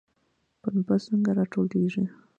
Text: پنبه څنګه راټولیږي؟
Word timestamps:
پنبه 0.61 0.95
څنګه 1.05 1.31
راټولیږي؟ 1.37 2.05